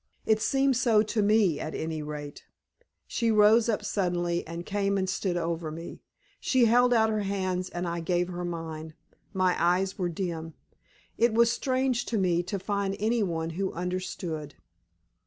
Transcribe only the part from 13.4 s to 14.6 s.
who understood.